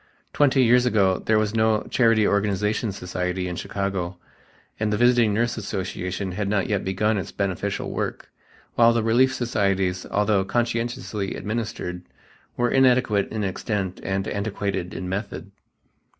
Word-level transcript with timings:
Twenty 0.33 0.63
years 0.63 0.87
ago 0.87 1.19
there 1.19 1.37
was 1.37 1.53
no 1.53 1.83
Charity 1.83 2.27
Organization 2.27 2.91
Society 2.91 3.47
in 3.47 3.55
Chicago 3.55 4.17
and 4.79 4.91
the 4.91 4.97
Visiting 4.97 5.31
Nurse 5.31 5.57
Association 5.57 6.31
had 6.31 6.49
not 6.49 6.65
yet 6.65 6.83
begun 6.83 7.19
its 7.19 7.31
beneficial 7.31 7.91
work, 7.91 8.31
while 8.73 8.93
the 8.93 9.03
relief 9.03 9.31
societies, 9.31 10.07
although 10.09 10.43
conscientiously 10.43 11.35
administered, 11.35 12.01
were 12.57 12.71
inadequate 12.71 13.31
in 13.31 13.43
extent 13.43 13.99
and 14.01 14.27
antiquated 14.27 14.95
in 14.95 15.07
method. 15.07 15.51